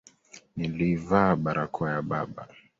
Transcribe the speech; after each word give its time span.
Nilivaa 0.57 1.35
barakoa 1.35 1.91
ya 1.91 2.01
baba 2.01 2.47